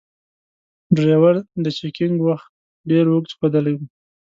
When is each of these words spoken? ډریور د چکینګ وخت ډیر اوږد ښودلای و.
ډریور 0.95 1.35
د 1.63 1.65
چکینګ 1.77 2.17
وخت 2.27 2.49
ډیر 2.89 3.05
اوږد 3.09 3.31
ښودلای 3.37 3.73
و. 3.77 3.81